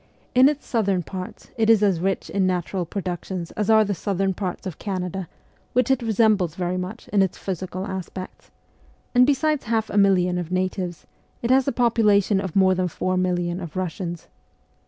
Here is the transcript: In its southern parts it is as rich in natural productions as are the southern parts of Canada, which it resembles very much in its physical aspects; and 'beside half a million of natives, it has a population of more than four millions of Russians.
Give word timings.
In 0.33 0.49
its 0.49 0.65
southern 0.65 1.03
parts 1.03 1.51
it 1.57 1.69
is 1.69 1.83
as 1.83 1.99
rich 1.99 2.27
in 2.31 2.47
natural 2.47 2.87
productions 2.87 3.51
as 3.51 3.69
are 3.69 3.85
the 3.85 3.93
southern 3.93 4.33
parts 4.33 4.65
of 4.65 4.79
Canada, 4.79 5.27
which 5.73 5.91
it 5.91 6.01
resembles 6.01 6.55
very 6.55 6.75
much 6.75 7.07
in 7.09 7.21
its 7.21 7.37
physical 7.37 7.85
aspects; 7.85 8.49
and 9.13 9.27
'beside 9.27 9.61
half 9.65 9.91
a 9.91 9.99
million 9.99 10.39
of 10.39 10.51
natives, 10.51 11.05
it 11.43 11.51
has 11.51 11.67
a 11.67 11.71
population 11.71 12.41
of 12.41 12.55
more 12.55 12.73
than 12.73 12.87
four 12.87 13.15
millions 13.15 13.61
of 13.61 13.75
Russians. 13.75 14.27